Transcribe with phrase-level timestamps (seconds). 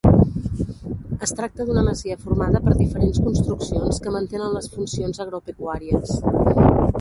[1.27, 6.19] Es tracta d'una masia formada per diferents construccions que mantenen les funcions agropecuàries.